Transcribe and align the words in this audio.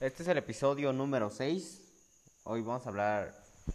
Este 0.00 0.24
es 0.24 0.28
el 0.28 0.38
episodio 0.38 0.92
número 0.92 1.30
6. 1.30 1.80
Hoy 2.42 2.62
vamos 2.62 2.84
a 2.84 2.88
hablar 2.88 3.32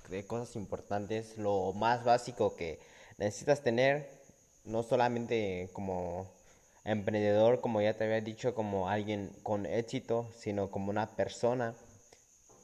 de 0.10 0.28
cosas 0.28 0.58
importantes, 0.58 1.38
lo 1.38 1.72
más 1.72 2.04
básico 2.04 2.58
que 2.58 2.82
necesitas 3.18 3.62
tener, 3.62 4.22
no 4.66 4.84
solamente 4.84 5.70
como 5.72 6.30
emprendedor, 6.84 7.62
como 7.62 7.82
ya 7.82 7.96
te 7.96 8.04
había 8.04 8.20
dicho, 8.20 8.54
como 8.54 8.90
alguien 8.90 9.32
con 9.44 9.66
éxito, 9.66 10.30
sino 10.38 10.70
como 10.70 10.90
una 10.90 11.16
persona 11.16 11.74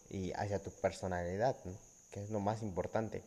y 0.10 0.34
hacia 0.34 0.62
tu 0.62 0.70
personalidad, 0.72 1.56
que 2.12 2.22
es 2.22 2.32
lo 2.32 2.42
más 2.42 2.62
importante. 2.62 3.24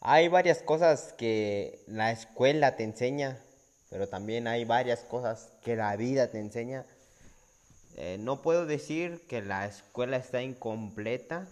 Hay 0.00 0.28
varias 0.28 0.62
cosas 0.62 1.14
que 1.14 1.82
la 1.86 2.12
escuela 2.12 2.76
te 2.76 2.84
enseña, 2.84 3.42
pero 3.88 4.06
también 4.06 4.46
hay 4.46 4.66
varias 4.66 5.00
cosas 5.00 5.50
que 5.62 5.76
la 5.76 5.96
vida 5.96 6.30
te 6.30 6.38
enseña. 6.38 6.84
Eh, 8.02 8.16
no 8.18 8.40
puedo 8.40 8.64
decir 8.64 9.26
que 9.28 9.42
la 9.42 9.66
escuela 9.66 10.16
está 10.16 10.42
incompleta 10.42 11.46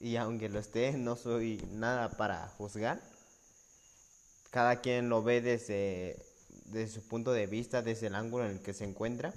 y 0.00 0.16
aunque 0.16 0.48
lo 0.48 0.58
esté, 0.58 0.92
no 0.92 1.14
soy 1.14 1.62
nada 1.72 2.08
para 2.08 2.48
juzgar. 2.56 2.98
Cada 4.50 4.80
quien 4.80 5.10
lo 5.10 5.22
ve 5.22 5.42
desde, 5.42 6.16
su 6.88 7.06
punto 7.06 7.32
de 7.32 7.46
vista, 7.46 7.82
desde 7.82 8.06
el 8.06 8.14
ángulo 8.14 8.46
en 8.46 8.52
el 8.52 8.62
que 8.62 8.72
se 8.72 8.84
encuentra. 8.84 9.34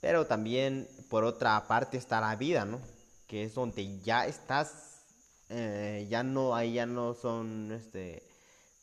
Pero 0.00 0.26
también 0.26 0.88
por 1.10 1.24
otra 1.24 1.68
parte 1.68 1.98
está 1.98 2.18
la 2.22 2.34
vida, 2.36 2.64
¿no? 2.64 2.80
Que 3.26 3.44
es 3.44 3.52
donde 3.52 4.00
ya 4.00 4.24
estás 4.24 5.02
eh, 5.50 6.06
ya 6.08 6.22
no, 6.22 6.54
ahí 6.54 6.72
ya 6.72 6.86
no 6.86 7.12
son, 7.12 7.72
este, 7.72 8.22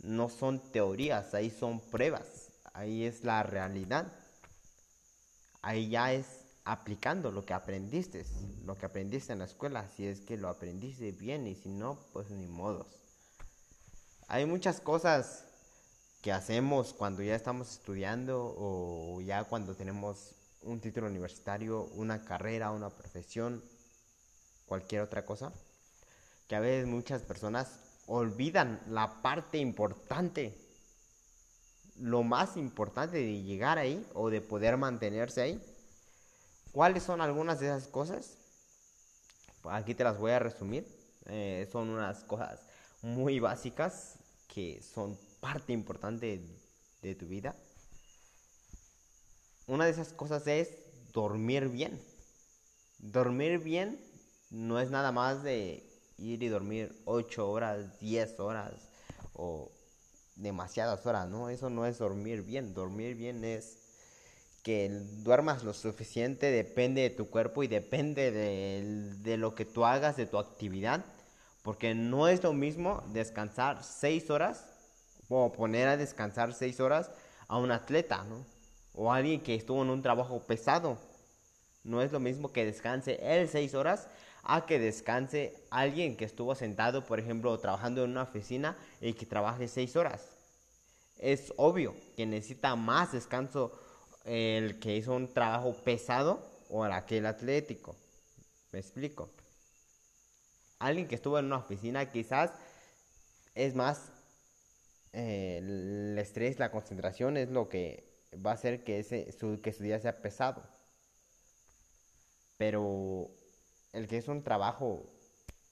no 0.04 0.30
son 0.30 0.60
teorías, 0.72 1.34
ahí 1.34 1.50
son 1.50 1.80
pruebas, 1.80 2.52
ahí 2.74 3.06
es 3.06 3.24
la 3.24 3.42
realidad, 3.42 4.06
ahí 5.62 5.90
ya 5.90 6.14
es 6.14 6.46
aplicando 6.64 7.32
lo 7.32 7.46
que 7.46 7.54
aprendiste, 7.54 8.26
lo 8.66 8.78
que 8.78 8.86
aprendiste 8.86 9.34
en 9.34 9.40
la 9.40 9.46
escuela, 9.46 9.88
si 9.96 10.06
es 10.06 10.22
que 10.22 10.38
lo 10.38 10.50
aprendiste 10.50 11.12
bien 11.12 11.48
y 11.48 11.56
si 11.56 11.70
no, 11.70 12.00
pues 12.14 12.30
ni 12.30 12.48
modos. 12.48 12.88
Hay 14.28 14.46
muchas 14.46 14.80
cosas 14.80 15.46
que 16.22 16.32
hacemos 16.32 16.94
cuando 16.94 17.24
ya 17.24 17.36
estamos 17.36 17.72
estudiando 17.72 18.56
o 18.58 19.22
ya 19.22 19.46
cuando 19.46 19.76
tenemos 19.76 20.36
un 20.62 20.80
título 20.80 21.08
universitario, 21.08 21.84
una 21.96 22.24
carrera, 22.26 22.72
una 22.72 22.90
profesión, 22.90 23.64
cualquier 24.68 25.02
otra 25.02 25.26
cosa 25.26 25.52
que 26.50 26.56
a 26.56 26.60
veces 26.60 26.88
muchas 26.88 27.22
personas 27.22 27.80
olvidan 28.08 28.82
la 28.90 29.22
parte 29.22 29.60
importante, 29.60 30.58
lo 32.00 32.24
más 32.24 32.58
importante 32.58 33.18
de 33.18 33.42
llegar 33.44 33.78
ahí 33.78 34.06
o 34.14 34.30
de 34.30 34.42
poder 34.42 34.78
mantenerse 34.78 35.42
ahí. 35.42 35.64
¿Cuáles 36.72 37.04
son 37.04 37.22
algunas 37.22 37.60
de 37.60 37.68
esas 37.68 37.88
cosas? 37.88 38.38
Aquí 39.64 39.94
te 39.94 40.04
las 40.04 40.18
voy 40.18 40.32
a 40.32 40.40
resumir. 40.40 40.88
Eh, 41.26 41.68
son 41.72 41.90
unas 41.90 42.24
cosas 42.24 42.62
muy 43.02 43.40
básicas 43.40 44.20
que 44.48 44.82
son 44.82 45.18
parte 45.42 45.74
importante 45.74 46.42
de 47.02 47.16
tu 47.16 47.28
vida. 47.28 47.56
Una 49.68 49.86
de 49.86 49.92
esas 49.92 50.14
cosas 50.14 50.48
es 50.48 50.70
dormir 51.14 51.68
bien. 51.70 52.02
Dormir 53.00 53.60
bien 53.60 54.00
no 54.50 54.80
es 54.80 54.90
nada 54.90 55.12
más 55.12 55.44
de 55.44 55.84
ir 56.18 56.44
y 56.44 56.48
dormir 56.48 57.02
8 57.06 57.50
horas, 57.50 58.00
10 58.00 58.40
horas 58.40 58.90
o 59.34 59.72
demasiadas 60.40 61.06
horas, 61.06 61.28
¿no? 61.30 61.50
Eso 61.50 61.70
no 61.70 61.86
es 61.86 62.00
dormir 62.00 62.44
bien. 62.44 62.74
Dormir 62.74 63.16
bien 63.16 63.44
es 63.44 63.78
que 64.64 64.90
duermas 65.24 65.64
lo 65.64 65.74
suficiente, 65.74 66.52
depende 66.52 67.02
de 67.02 67.10
tu 67.10 67.30
cuerpo 67.30 67.64
y 67.64 67.68
depende 67.68 68.32
de, 68.32 69.14
de 69.20 69.38
lo 69.38 69.56
que 69.56 69.66
tú 69.66 69.86
hagas, 69.86 70.18
de 70.18 70.26
tu 70.26 70.38
actividad. 70.38 71.06
Porque 71.62 71.94
no 71.94 72.28
es 72.28 72.44
lo 72.44 72.54
mismo 72.54 73.04
descansar 73.14 73.84
6 73.84 74.30
horas 74.30 74.66
o 75.28 75.52
poner 75.52 75.88
a 75.88 75.98
descansar 75.98 76.54
6 76.54 76.80
horas 76.80 77.12
a 77.48 77.58
un 77.58 77.72
atleta, 77.72 78.24
¿no? 78.24 78.46
O 78.94 79.12
alguien 79.12 79.42
que 79.42 79.56
estuvo 79.56 79.82
en 79.82 79.90
un 79.90 80.02
trabajo 80.02 80.40
pesado. 80.42 80.98
No 81.84 82.02
es 82.02 82.12
lo 82.12 82.20
mismo 82.20 82.52
que 82.52 82.66
descanse 82.66 83.20
él 83.22 83.48
6 83.48 83.74
horas 83.76 84.08
a 84.44 84.66
que 84.66 84.80
descanse 84.80 85.56
alguien 85.70 86.16
que 86.16 86.26
estuvo 86.26 86.56
sentado, 86.56 87.06
por 87.06 87.20
ejemplo, 87.20 87.58
trabajando 87.60 88.04
en 88.04 88.12
una 88.12 88.24
oficina 88.24 88.78
y 89.02 89.14
que 89.14 89.26
trabaje 89.26 89.68
seis 89.68 89.96
horas. 89.96 90.30
Es 91.18 91.54
obvio 91.58 91.96
que 92.16 92.26
necesita 92.26 92.76
más 92.76 93.12
descanso 93.12 93.72
el 94.26 94.80
que 94.80 94.96
hizo 94.96 95.14
un 95.14 95.34
trabajo 95.34 95.74
pesado 95.74 96.42
o 96.70 96.84
aquel 96.84 97.26
atlético. 97.26 97.96
¿Me 98.72 98.80
explico? 98.80 99.30
Alguien 100.80 101.08
que 101.08 101.16
estuvo 101.16 101.38
en 101.40 101.46
una 101.46 101.58
oficina 101.58 102.10
quizás 102.10 102.52
es 103.56 103.76
más 103.76 104.12
eh, 105.14 105.58
el 105.58 106.18
estrés, 106.18 106.60
la 106.60 106.72
concentración 106.72 107.38
es 107.38 107.50
lo 107.50 107.68
que 107.68 108.08
va 108.46 108.52
a 108.52 108.54
hacer 108.54 108.84
que, 108.84 109.00
ese, 109.00 109.32
su, 109.32 109.60
que 109.62 109.74
su 109.74 109.84
día 109.84 110.00
sea 110.00 110.22
pesado. 110.22 110.64
Pero 112.58 113.32
el 113.94 114.08
que 114.08 114.18
es 114.18 114.28
un 114.28 114.44
trabajo, 114.44 115.04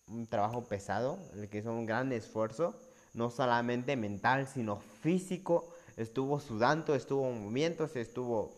un 0.07 0.27
trabajo 0.27 0.63
pesado, 0.63 1.19
el 1.33 1.49
que 1.49 1.59
es 1.59 1.65
un 1.65 1.85
gran 1.85 2.11
esfuerzo, 2.11 2.75
no 3.13 3.29
solamente 3.29 3.95
mental, 3.95 4.47
sino 4.47 4.79
físico, 5.01 5.69
estuvo 5.97 6.39
sudando, 6.39 6.95
estuvo 6.95 7.27
en 7.27 7.41
movimientos, 7.41 7.95
estuvo, 7.95 8.53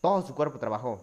todo 0.00 0.22
su 0.26 0.34
cuerpo 0.34 0.58
trabajó. 0.58 1.00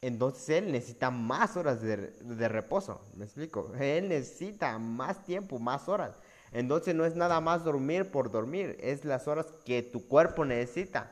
Entonces 0.00 0.48
él 0.50 0.70
necesita 0.70 1.10
más 1.10 1.56
horas 1.56 1.80
de, 1.80 1.96
de 1.96 2.48
reposo, 2.48 3.00
me 3.14 3.24
explico, 3.24 3.72
él 3.80 4.08
necesita 4.08 4.78
más 4.78 5.24
tiempo, 5.24 5.58
más 5.58 5.88
horas. 5.88 6.14
Entonces 6.52 6.94
no 6.94 7.04
es 7.04 7.16
nada 7.16 7.40
más 7.40 7.64
dormir 7.64 8.10
por 8.10 8.30
dormir, 8.30 8.76
es 8.80 9.04
las 9.04 9.26
horas 9.26 9.46
que 9.64 9.82
tu 9.82 10.06
cuerpo 10.06 10.44
necesita. 10.44 11.10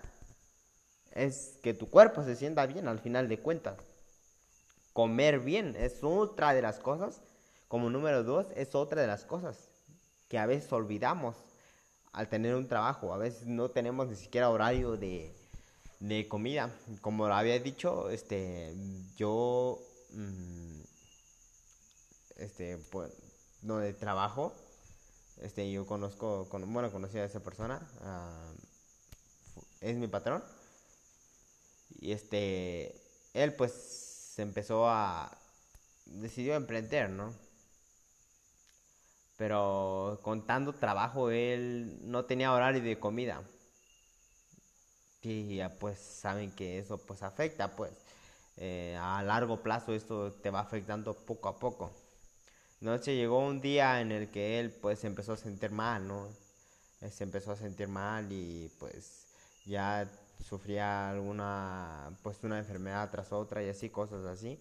Es 1.13 1.59
que 1.63 1.75
tu 1.75 1.91
cuerpo 1.91 2.23
se 2.23 2.37
sienta 2.37 2.67
bien 2.67 2.87
al 2.87 2.99
final 2.99 3.29
de 3.29 3.39
cuentas 3.39 3.92
comer 4.93 5.41
bien 5.41 5.75
es 5.77 5.99
otra 6.03 6.55
de 6.55 6.63
las 6.63 6.79
cosas. 6.79 7.21
Como 7.69 7.89
número 7.89 8.23
dos, 8.23 8.47
es 8.55 8.75
otra 8.75 9.01
de 9.01 9.07
las 9.07 9.25
cosas 9.25 9.71
que 10.29 10.39
a 10.39 10.47
veces 10.47 10.71
olvidamos 10.73 11.37
al 12.13 12.29
tener 12.29 12.55
un 12.55 12.69
trabajo. 12.69 13.13
A 13.13 13.19
veces 13.19 13.47
no 13.47 13.71
tenemos 13.71 14.09
ni 14.09 14.17
siquiera 14.17 14.51
horario 14.51 14.97
de, 14.97 15.35
de 16.01 16.29
comida. 16.29 16.71
Como 17.01 17.29
lo 17.29 17.35
había 17.35 17.59
dicho, 17.59 18.11
este, 18.11 18.75
yo, 19.17 19.79
mm, 20.11 20.81
este, 22.37 22.79
pues, 22.91 23.13
donde 23.63 23.95
trabajo, 23.95 24.53
este, 25.41 25.71
yo 25.71 25.87
conozco, 25.87 26.47
bueno, 26.51 26.91
conocí 26.93 27.19
a 27.19 27.25
esa 27.25 27.41
persona, 27.41 27.81
ah, 28.03 28.53
es 29.81 29.97
mi 29.97 30.09
patrón. 30.09 30.43
Y 32.01 32.13
este, 32.13 32.95
él 33.35 33.55
pues 33.55 34.12
se 34.35 34.43
empezó 34.43 34.89
a... 34.89 35.31
decidió 36.07 36.55
emprender, 36.55 37.11
¿no? 37.11 37.35
Pero 39.37 40.21
con 40.23 40.47
tanto 40.47 40.73
trabajo 40.73 41.31
él 41.31 41.99
no 42.11 42.25
tenía 42.25 42.53
horario 42.53 42.83
de 42.83 42.99
comida. 42.99 43.43
Y 45.23 45.57
ya 45.57 45.79
pues 45.79 45.99
saben 45.99 46.51
que 46.53 46.79
eso 46.79 46.99
pues 46.99 47.23
afecta, 47.23 47.77
pues 47.77 47.93
eh, 48.57 48.97
a 49.01 49.23
largo 49.23 49.63
plazo 49.63 49.93
esto 49.95 50.33
te 50.33 50.51
va 50.51 50.61
afectando 50.61 51.15
poco 51.15 51.49
a 51.49 51.59
poco. 51.59 51.93
Entonces 52.81 53.15
llegó 53.15 53.39
un 53.39 53.61
día 53.61 54.01
en 54.01 54.13
el 54.13 54.31
que 54.31 54.61
él 54.61 54.71
pues 54.71 55.01
se 55.01 55.09
empezó 55.09 55.35
a 55.35 55.37
sentir 55.37 55.71
mal, 55.71 56.07
¿no? 56.09 56.29
se 57.11 57.25
empezó 57.25 57.53
a 57.53 57.57
sentir 57.57 57.89
mal 57.89 58.31
y 58.31 58.71
pues 58.79 59.27
ya 59.67 60.09
sufría 60.43 61.11
alguna, 61.11 62.19
pues 62.23 62.43
una 62.45 62.59
enfermedad 62.59 63.11
tras 63.11 63.33
otra 63.33 63.63
y 63.63 63.69
así, 63.69 63.91
cosas 63.91 64.25
así. 64.27 64.59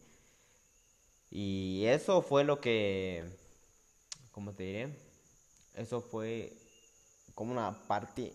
Y 1.29 1.85
eso 1.85 2.21
fue 2.21 2.43
lo 2.43 2.59
que, 2.59 3.23
¿cómo 4.31 4.53
te 4.53 4.63
diré? 4.63 4.97
Eso 5.75 6.01
fue 6.01 6.53
como 7.33 7.51
una 7.53 7.87
parte 7.87 8.33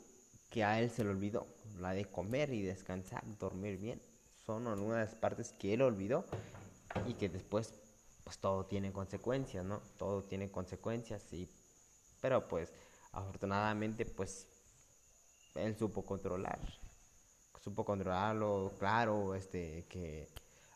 que 0.51 0.65
a 0.65 0.81
él 0.81 0.91
se 0.91 1.05
le 1.05 1.11
olvidó, 1.11 1.47
la 1.79 1.93
de 1.93 2.07
comer 2.07 2.53
y 2.53 2.63
descansar, 2.63 3.23
dormir 3.39 3.79
bien. 3.79 4.01
Son 4.45 4.67
algunas 4.67 4.99
de 4.99 5.05
las 5.05 5.15
partes 5.15 5.53
que 5.53 5.75
él 5.75 5.83
olvidó 5.83 6.25
y 7.07 7.15
que 7.15 7.29
después 7.29 7.75
pues 8.25 8.39
todo 8.39 8.67
tiene 8.67 8.93
consecuencias, 8.93 9.65
¿no? 9.65 9.81
Todo 9.99 10.25
tiene 10.25 10.51
consecuencias 10.51 11.33
y 11.33 11.49
pero 12.21 12.49
pues 12.49 12.73
afortunadamente 13.13 14.05
pues 14.05 14.49
él 15.55 15.77
supo 15.77 16.05
controlar 16.05 16.59
supo 17.67 17.85
controlarlo, 17.85 18.75
claro, 18.79 19.35
este, 19.35 19.87
que 19.89 20.29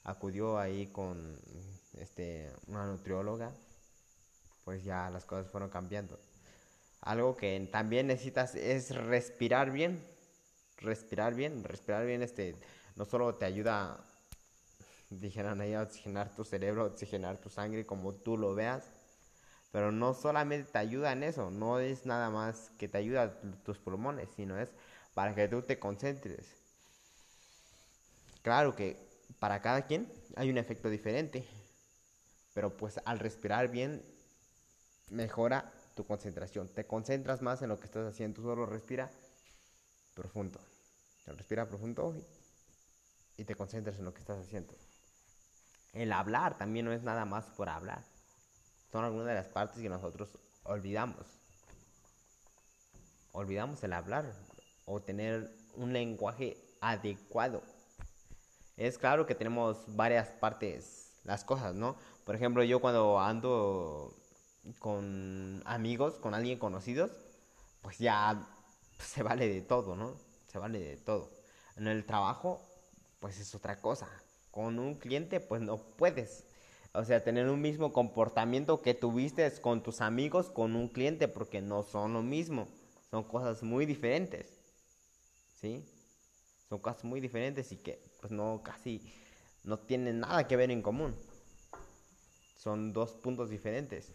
acudió 0.02 0.58
ahí 0.58 0.88
con 0.88 1.38
este, 1.94 2.52
una 2.66 2.84
nutrióloga, 2.84 3.52
pues 4.64 4.82
ya 4.82 5.08
las 5.08 5.24
cosas 5.24 5.48
fueron 5.48 5.70
cambiando. 5.70 6.18
Algo 7.02 7.36
que 7.36 7.68
también 7.70 8.08
necesitas 8.08 8.56
es 8.56 8.92
respirar 8.92 9.70
bien, 9.70 10.04
respirar 10.78 11.36
bien, 11.36 11.62
respirar 11.62 12.04
bien 12.04 12.22
este 12.22 12.56
no 12.96 13.04
solo 13.04 13.36
te 13.36 13.44
ayuda 13.44 13.96
dijeron 15.10 15.60
ahí 15.60 15.74
a 15.74 15.82
oxigenar 15.82 16.34
tu 16.34 16.44
cerebro, 16.44 16.86
oxigenar 16.86 17.38
tu 17.38 17.50
sangre 17.50 17.86
como 17.86 18.14
tú 18.14 18.36
lo 18.36 18.56
veas, 18.56 18.90
pero 19.70 19.92
no 19.92 20.12
solamente 20.12 20.72
te 20.72 20.78
ayuda 20.78 21.12
en 21.12 21.22
eso, 21.22 21.52
no 21.52 21.78
es 21.78 22.04
nada 22.04 22.30
más 22.30 22.72
que 22.78 22.88
te 22.88 22.98
ayuda 22.98 23.40
tus 23.64 23.78
pulmones, 23.78 24.28
sino 24.34 24.58
es 24.58 24.70
para 25.14 25.36
que 25.36 25.46
tú 25.46 25.62
te 25.62 25.78
concentres. 25.78 26.59
Claro 28.42 28.74
que 28.74 28.96
para 29.38 29.60
cada 29.60 29.86
quien 29.86 30.12
hay 30.36 30.50
un 30.50 30.58
efecto 30.58 30.88
diferente, 30.88 31.46
pero 32.54 32.76
pues 32.76 33.00
al 33.04 33.18
respirar 33.18 33.68
bien 33.68 34.04
mejora 35.10 35.72
tu 35.94 36.06
concentración, 36.06 36.68
te 36.68 36.86
concentras 36.86 37.42
más 37.42 37.62
en 37.62 37.68
lo 37.68 37.78
que 37.78 37.86
estás 37.86 38.06
haciendo, 38.06 38.42
solo 38.42 38.66
respira 38.66 39.10
profundo, 40.14 40.60
respira 41.26 41.68
profundo 41.68 42.14
y 43.36 43.44
te 43.44 43.54
concentras 43.54 43.98
en 43.98 44.04
lo 44.04 44.14
que 44.14 44.20
estás 44.20 44.38
haciendo. 44.38 44.74
El 45.92 46.12
hablar 46.12 46.56
también 46.56 46.86
no 46.86 46.92
es 46.92 47.02
nada 47.02 47.24
más 47.24 47.46
por 47.46 47.68
hablar. 47.68 48.04
Son 48.92 49.04
algunas 49.04 49.26
de 49.26 49.34
las 49.34 49.48
partes 49.48 49.80
que 49.80 49.88
nosotros 49.88 50.38
olvidamos. 50.62 51.26
Olvidamos 53.32 53.82
el 53.84 53.92
hablar 53.92 54.32
o 54.84 55.00
tener 55.00 55.50
un 55.76 55.92
lenguaje 55.92 56.56
adecuado. 56.80 57.62
Es 58.80 58.96
claro 58.96 59.26
que 59.26 59.34
tenemos 59.34 59.76
varias 59.94 60.28
partes, 60.28 61.12
las 61.24 61.44
cosas, 61.44 61.74
¿no? 61.74 61.96
Por 62.24 62.34
ejemplo, 62.34 62.64
yo 62.64 62.80
cuando 62.80 63.20
ando 63.20 64.16
con 64.78 65.62
amigos, 65.66 66.14
con 66.14 66.32
alguien 66.32 66.58
conocidos, 66.58 67.10
pues 67.82 67.98
ya 67.98 68.48
se 68.98 69.22
vale 69.22 69.48
de 69.48 69.60
todo, 69.60 69.96
¿no? 69.96 70.14
Se 70.46 70.56
vale 70.56 70.78
de 70.78 70.96
todo. 70.96 71.30
En 71.76 71.88
el 71.88 72.06
trabajo, 72.06 72.62
pues 73.18 73.38
es 73.38 73.54
otra 73.54 73.82
cosa 73.82 74.08
con 74.50 74.78
un 74.78 74.94
cliente, 74.94 75.40
pues 75.40 75.60
no 75.60 75.76
puedes. 75.76 76.46
O 76.94 77.04
sea, 77.04 77.22
tener 77.22 77.50
un 77.50 77.60
mismo 77.60 77.92
comportamiento 77.92 78.80
que 78.80 78.94
tuviste 78.94 79.52
con 79.60 79.82
tus 79.82 80.00
amigos 80.00 80.48
con 80.48 80.74
un 80.74 80.88
cliente, 80.88 81.28
porque 81.28 81.60
no 81.60 81.82
son 81.82 82.14
lo 82.14 82.22
mismo. 82.22 82.66
Son 83.10 83.24
cosas 83.24 83.62
muy 83.62 83.84
diferentes. 83.84 84.58
¿Sí? 85.60 85.84
Son 86.70 86.78
cosas 86.78 87.04
muy 87.04 87.20
diferentes 87.20 87.70
y 87.72 87.76
que 87.76 88.02
pues 88.20 88.32
no 88.32 88.62
casi 88.64 89.02
no 89.64 89.78
tienen 89.78 90.20
nada 90.20 90.48
que 90.48 90.56
ver 90.56 90.70
en 90.70 90.80
común. 90.80 91.14
Son 92.56 92.92
dos 92.92 93.10
puntos 93.12 93.50
diferentes. 93.50 94.12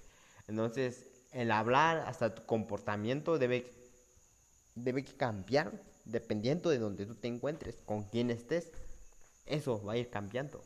Entonces, 0.48 1.06
el 1.34 1.52
hablar 1.52 1.98
hasta 2.08 2.34
tu 2.34 2.46
comportamiento 2.46 3.38
debe 3.38 3.72
debe 4.74 5.06
cambiar 5.06 5.72
dependiendo 6.06 6.70
de 6.70 6.80
donde 6.80 7.06
tú 7.06 7.16
te 7.16 7.28
encuentres, 7.28 7.76
con 7.86 8.04
quién 8.06 8.32
estés 8.32 8.72
eso 9.46 9.84
va 9.84 9.94
a 9.94 9.98
ir 9.98 10.10
cambiando. 10.10 10.64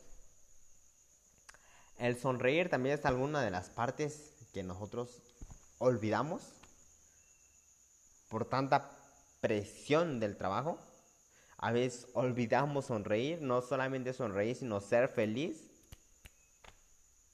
El 1.97 2.17
sonreír 2.17 2.69
también 2.69 2.97
es 2.97 3.05
alguna 3.05 3.41
de 3.41 3.51
las 3.51 3.69
partes 3.69 4.31
que 4.53 4.63
nosotros 4.63 5.21
olvidamos 5.79 6.41
por 8.29 8.45
tanta 8.45 8.89
presión 9.41 10.19
del 10.19 10.37
trabajo. 10.37 10.79
A 11.61 11.73
veces 11.73 12.07
olvidamos 12.13 12.85
sonreír, 12.85 13.41
no 13.41 13.61
solamente 13.61 14.13
sonreír, 14.13 14.55
sino 14.55 14.79
ser 14.79 15.09
feliz. 15.09 15.69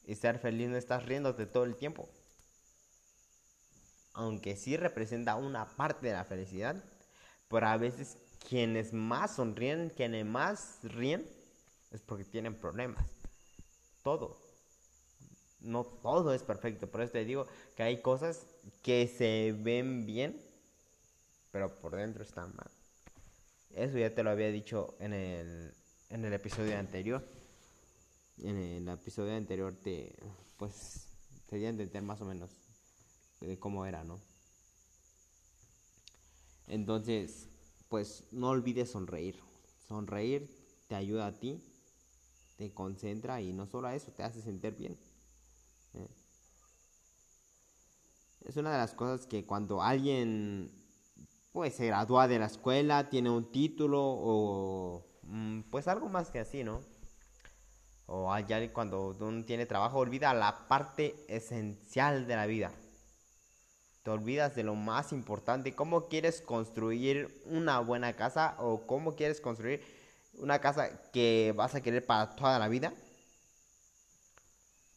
Y 0.04 0.16
ser 0.16 0.40
feliz 0.40 0.68
no 0.68 0.78
estás 0.78 1.06
riéndote 1.06 1.46
todo 1.46 1.64
el 1.64 1.76
tiempo. 1.76 2.10
Aunque 4.14 4.56
sí 4.56 4.78
representa 4.78 5.36
una 5.36 5.68
parte 5.68 6.08
de 6.08 6.14
la 6.14 6.24
felicidad, 6.24 6.84
pero 7.50 7.68
a 7.68 7.78
veces 7.78 8.18
quienes 8.50 8.94
más 8.94 9.36
sonríen, 9.36 9.92
quienes 9.96 10.26
más 10.26 10.80
ríen, 10.82 11.30
es 11.92 12.02
porque 12.02 12.24
tienen 12.24 12.56
problemas. 12.56 13.06
Todo. 14.04 14.40
No 15.60 15.84
todo 15.84 16.34
es 16.34 16.42
perfecto. 16.42 16.88
Por 16.88 17.02
eso 17.02 17.12
te 17.12 17.26
digo 17.26 17.46
que 17.76 17.84
hay 17.84 18.02
cosas 18.02 18.48
que 18.82 19.08
se 19.08 19.56
ven 19.56 20.08
bien, 20.08 20.42
pero 21.52 21.78
por 21.80 21.96
dentro 21.96 22.24
están 22.24 22.56
mal. 22.56 22.72
Eso 23.76 23.98
ya 23.98 24.14
te 24.16 24.24
lo 24.24 24.32
había 24.32 24.50
dicho 24.52 24.96
en 25.00 25.14
el, 25.14 25.74
en 26.10 26.26
el 26.26 26.34
episodio 26.34 26.78
anterior. 26.80 27.24
En 28.40 28.58
el 28.58 28.90
episodio 28.90 29.36
anterior 29.36 29.76
te, 29.84 30.16
pues, 30.58 31.08
te 31.48 31.58
di 31.58 31.66
a 31.66 31.70
entender 31.70 32.02
más 32.02 32.20
o 32.22 32.26
menos 32.26 32.50
de 33.42 33.60
cómo 33.60 33.86
era, 33.86 34.04
¿no? 34.04 34.20
Entonces, 36.68 37.48
pues 37.90 38.24
no 38.32 38.50
olvides 38.50 38.90
sonreír. 38.90 39.40
Sonreír 39.88 40.50
te 40.88 40.96
ayuda 40.96 41.28
a 41.28 41.40
ti 41.40 41.62
te 42.58 42.74
concentra 42.74 43.42
y 43.42 43.54
no 43.54 43.68
solo 43.68 43.88
a 43.88 43.96
eso, 43.96 44.12
te 44.12 44.24
hace 44.24 44.42
sentir 44.42 44.76
bien. 44.76 44.98
¿eh? 45.94 46.08
Es 48.46 48.58
una 48.58 48.72
de 48.72 48.78
las 48.78 48.94
cosas 48.94 49.26
que 49.26 49.46
cuando 49.46 49.82
alguien 49.82 50.72
pues 51.56 51.74
se 51.74 51.88
gradúa 51.88 52.28
de 52.28 52.38
la 52.38 52.48
escuela, 52.48 53.10
tiene 53.10 53.30
un 53.30 53.50
título 53.50 54.02
o 54.04 55.06
mm, 55.24 55.62
pues 55.72 55.88
algo 55.88 56.10
más 56.10 56.30
que 56.30 56.40
así, 56.40 56.66
¿no? 56.66 56.82
O 58.08 58.34
allá 58.34 58.74
cuando 58.74 59.16
uno 59.18 59.46
tiene 59.46 59.66
trabajo, 59.66 60.00
olvida 60.00 60.34
la 60.34 60.68
parte 60.68 61.16
esencial 61.30 62.28
de 62.28 62.36
la 62.36 62.46
vida. 62.46 62.74
Te 64.04 64.10
olvidas 64.12 64.54
de 64.54 64.64
lo 64.64 64.76
más 64.76 65.14
importante, 65.14 65.74
cómo 65.74 66.10
quieres 66.10 66.42
construir 66.42 67.42
una 67.46 67.80
buena 67.80 68.18
casa 68.18 68.58
o 68.60 68.86
cómo 68.86 69.16
quieres 69.16 69.40
construir 69.40 69.82
una 70.34 70.60
casa 70.60 71.10
que 71.14 71.54
vas 71.56 71.74
a 71.74 71.80
querer 71.80 72.06
para 72.06 72.36
toda 72.36 72.60
la 72.60 72.68
vida, 72.68 72.94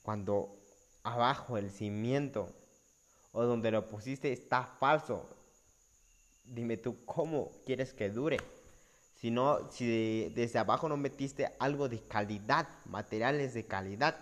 cuando 0.03 0.59
abajo 1.05 1.57
el 1.57 1.71
cimiento 1.71 2.53
o 3.31 3.45
donde 3.45 3.71
lo 3.71 3.87
pusiste 3.87 4.33
está 4.33 4.65
falso, 4.65 5.38
dime 6.49 6.77
tú 6.77 7.05
cómo 7.05 7.53
quieres 7.65 7.93
que 7.93 8.11
dure. 8.11 8.39
Si 9.15 9.31
no, 9.31 9.71
si 9.71 10.31
desde 10.35 10.59
abajo 10.59 10.89
no 10.89 10.97
metiste 10.97 11.53
algo 11.59 11.89
de 11.89 12.01
calidad, 12.01 12.69
materiales 12.85 13.53
de 13.55 13.67
calidad, 13.67 14.17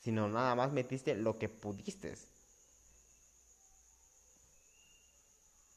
sino 0.00 0.28
nada 0.28 0.54
más 0.54 0.72
metiste 0.72 1.14
lo 1.14 1.38
que 1.38 1.48
pudiste. 1.48 2.14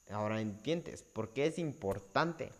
Ahora 0.09 0.39
entiendes 0.41 1.03
por 1.03 1.33
qué 1.33 1.47
es 1.47 1.59
importante 1.59 2.51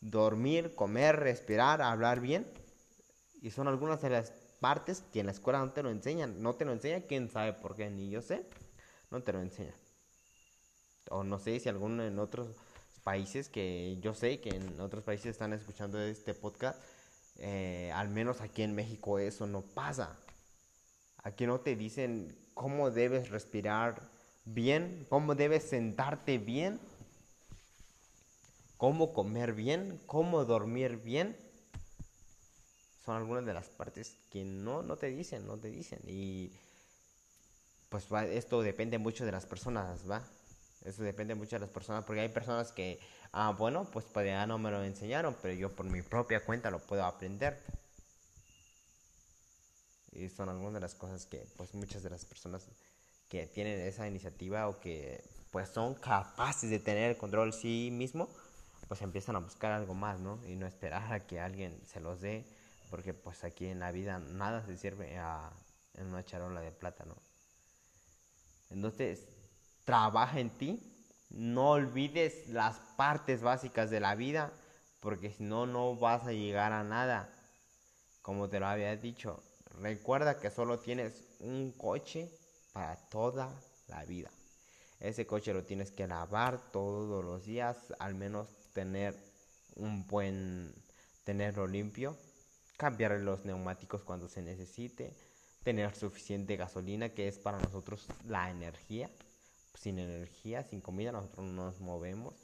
dormir, 0.00 0.74
comer, 0.74 1.16
respirar, 1.16 1.80
hablar 1.82 2.20
bien. 2.20 2.46
Y 3.40 3.50
son 3.50 3.68
algunas 3.68 4.02
de 4.02 4.10
las 4.10 4.32
partes 4.60 5.02
que 5.12 5.20
en 5.20 5.26
la 5.26 5.32
escuela 5.32 5.60
no 5.60 5.72
te 5.72 5.82
lo 5.82 5.90
enseñan. 5.90 6.42
No 6.42 6.54
te 6.54 6.64
lo 6.64 6.72
enseñan, 6.72 7.02
quién 7.02 7.30
sabe 7.30 7.52
por 7.52 7.74
qué, 7.76 7.90
ni 7.90 8.10
yo 8.10 8.20
sé. 8.20 8.44
No 9.10 9.22
te 9.22 9.32
lo 9.32 9.40
enseñan. 9.40 9.74
O 11.08 11.24
no 11.24 11.38
sé 11.38 11.58
si 11.60 11.68
alguno 11.68 12.04
en 12.04 12.18
otros 12.18 12.48
países 13.02 13.48
que 13.48 13.98
yo 14.00 14.14
sé 14.14 14.40
que 14.40 14.50
en 14.50 14.80
otros 14.80 15.02
países 15.04 15.26
están 15.26 15.52
escuchando 15.52 16.00
este 16.00 16.34
podcast. 16.34 16.80
Eh, 17.38 17.90
al 17.94 18.10
menos 18.10 18.40
aquí 18.40 18.62
en 18.62 18.74
México 18.74 19.18
eso 19.18 19.46
no 19.46 19.62
pasa. 19.62 20.18
Aquí 21.22 21.46
no 21.46 21.60
te 21.60 21.76
dicen 21.76 22.36
cómo 22.54 22.90
debes 22.90 23.30
respirar 23.30 24.02
bien, 24.44 25.06
cómo 25.08 25.34
debes 25.34 25.64
sentarte 25.64 26.38
bien 26.38 26.80
cómo 28.80 29.12
comer 29.12 29.52
bien, 29.52 30.00
cómo 30.06 30.46
dormir 30.46 30.96
bien, 30.96 31.36
son 33.04 33.14
algunas 33.14 33.44
de 33.44 33.52
las 33.52 33.68
partes 33.68 34.16
que 34.30 34.42
no, 34.42 34.82
no 34.82 34.96
te 34.96 35.08
dicen, 35.08 35.46
no 35.46 35.58
te 35.58 35.68
dicen. 35.68 36.00
Y 36.06 36.50
pues 37.90 38.06
esto 38.30 38.62
depende 38.62 38.96
mucho 38.96 39.26
de 39.26 39.32
las 39.32 39.44
personas, 39.44 40.10
¿va? 40.10 40.22
Eso 40.84 41.02
depende 41.02 41.34
mucho 41.34 41.56
de 41.56 41.60
las 41.60 41.70
personas, 41.70 42.04
porque 42.04 42.20
hay 42.22 42.28
personas 42.28 42.72
que, 42.72 42.98
ah, 43.32 43.54
bueno, 43.56 43.84
pues 43.92 44.06
ya 44.14 44.46
no 44.46 44.58
me 44.58 44.70
lo 44.70 44.82
enseñaron, 44.82 45.36
pero 45.42 45.54
yo 45.54 45.74
por 45.74 45.86
mi 45.86 46.02
propia 46.02 46.44
cuenta 46.44 46.70
lo 46.70 46.78
puedo 46.78 47.04
aprender. 47.04 47.62
Y 50.12 50.28
son 50.28 50.48
algunas 50.48 50.74
de 50.74 50.80
las 50.80 50.94
cosas 50.94 51.26
que, 51.26 51.46
pues 51.56 51.74
muchas 51.74 52.02
de 52.02 52.10
las 52.10 52.24
personas 52.24 52.66
que 53.28 53.46
tienen 53.46 53.78
esa 53.80 54.08
iniciativa 54.08 54.68
o 54.68 54.80
que, 54.80 55.22
pues 55.50 55.68
son 55.68 55.94
capaces 55.94 56.70
de 56.70 56.78
tener 56.78 57.10
el 57.10 57.16
control 57.16 57.52
sí 57.52 57.90
mismo, 57.92 58.28
pues 58.88 59.02
empiezan 59.02 59.36
a 59.36 59.40
buscar 59.40 59.72
algo 59.72 59.94
más, 59.94 60.18
¿no? 60.18 60.40
Y 60.46 60.56
no 60.56 60.66
esperar 60.66 61.12
a 61.12 61.26
que 61.26 61.40
alguien 61.40 61.80
se 61.86 62.00
los 62.00 62.20
dé, 62.20 62.44
porque 62.90 63.14
pues 63.14 63.44
aquí 63.44 63.66
en 63.66 63.78
la 63.80 63.92
vida 63.92 64.18
nada 64.18 64.64
se 64.64 64.76
sirve 64.76 65.18
a, 65.18 65.52
en 65.94 66.06
una 66.06 66.24
charola 66.24 66.60
de 66.60 66.72
plata, 66.72 67.04
¿no? 67.04 67.16
Entonces, 68.70 69.26
trabaja 69.90 70.38
en 70.38 70.50
ti, 70.50 70.80
no 71.30 71.70
olvides 71.70 72.48
las 72.48 72.78
partes 72.96 73.42
básicas 73.42 73.90
de 73.90 73.98
la 73.98 74.14
vida, 74.14 74.52
porque 75.00 75.32
si 75.32 75.42
no, 75.42 75.66
no 75.66 75.96
vas 75.96 76.28
a 76.28 76.32
llegar 76.32 76.72
a 76.72 76.84
nada. 76.84 77.28
Como 78.22 78.48
te 78.48 78.60
lo 78.60 78.68
había 78.68 78.94
dicho, 78.94 79.42
recuerda 79.80 80.38
que 80.38 80.48
solo 80.48 80.78
tienes 80.78 81.24
un 81.40 81.72
coche 81.72 82.30
para 82.72 82.94
toda 83.08 83.52
la 83.88 84.04
vida. 84.04 84.30
Ese 85.00 85.26
coche 85.26 85.52
lo 85.52 85.64
tienes 85.64 85.90
que 85.90 86.06
lavar 86.06 86.70
todos 86.70 87.24
los 87.24 87.44
días, 87.44 87.76
al 87.98 88.14
menos 88.14 88.46
tener 88.72 89.18
un 89.74 90.06
buen, 90.06 90.72
tenerlo 91.24 91.66
limpio, 91.66 92.16
cambiar 92.76 93.10
los 93.18 93.44
neumáticos 93.44 94.04
cuando 94.04 94.28
se 94.28 94.40
necesite, 94.40 95.16
tener 95.64 95.96
suficiente 95.96 96.54
gasolina 96.54 97.08
que 97.08 97.26
es 97.26 97.40
para 97.40 97.58
nosotros 97.58 98.06
la 98.28 98.50
energía. 98.50 99.10
Sin 99.74 99.98
energía, 99.98 100.62
sin 100.64 100.80
comida, 100.80 101.12
nosotros 101.12 101.46
no 101.46 101.66
nos 101.66 101.80
movemos. 101.80 102.34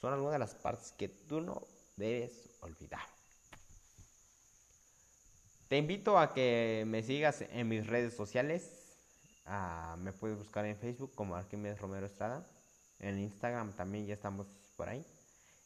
Son 0.00 0.12
algunas 0.12 0.34
de 0.34 0.38
las 0.38 0.54
partes 0.54 0.92
que 0.92 1.08
tú 1.08 1.40
no 1.40 1.66
debes 1.96 2.50
olvidar. 2.60 3.02
Te 5.68 5.76
invito 5.76 6.18
a 6.18 6.32
que 6.32 6.84
me 6.86 7.02
sigas 7.02 7.42
en 7.42 7.68
mis 7.68 7.86
redes 7.86 8.14
sociales. 8.14 8.96
Ah, 9.44 9.96
me 9.98 10.12
puedes 10.12 10.38
buscar 10.38 10.64
en 10.64 10.76
Facebook 10.76 11.12
como 11.14 11.36
Arquímedes 11.36 11.80
Romero 11.80 12.06
Estrada. 12.06 12.46
En 13.00 13.18
Instagram 13.18 13.74
también 13.74 14.06
ya 14.06 14.14
estamos 14.14 14.46
por 14.76 14.88
ahí. 14.88 15.04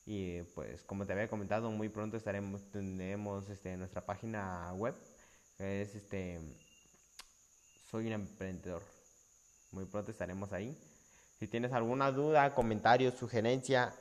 Y 0.04 0.42
pues 0.54 0.82
como 0.82 1.06
te 1.06 1.12
había 1.12 1.28
comentado, 1.28 1.70
muy 1.70 1.88
pronto 1.88 2.16
estaremos, 2.16 2.68
tendremos 2.70 3.48
este, 3.48 3.76
nuestra 3.76 4.04
página 4.04 4.72
web. 4.74 4.96
Es 5.58 5.94
este 5.94 6.40
Soy 7.88 8.06
un 8.06 8.14
emprendedor. 8.14 8.82
Muy 9.72 9.86
pronto 9.86 10.10
estaremos 10.10 10.52
ahí. 10.52 10.78
Si 11.38 11.48
tienes 11.48 11.72
alguna 11.72 12.12
duda, 12.12 12.54
comentario, 12.54 13.10
sugerencia, 13.10 13.92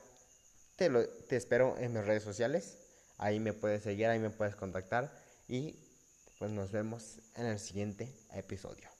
te, 0.76 0.88
lo, 0.88 1.04
te 1.04 1.36
espero 1.36 1.76
en 1.78 1.92
mis 1.92 2.04
redes 2.04 2.22
sociales. 2.22 2.78
Ahí 3.18 3.40
me 3.40 3.52
puedes 3.52 3.82
seguir, 3.82 4.06
ahí 4.06 4.18
me 4.18 4.30
puedes 4.30 4.54
contactar. 4.54 5.12
Y 5.48 5.76
pues 6.38 6.50
nos 6.50 6.70
vemos 6.70 7.18
en 7.36 7.46
el 7.46 7.58
siguiente 7.58 8.12
episodio. 8.32 8.91